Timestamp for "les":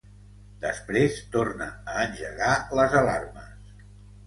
2.81-2.99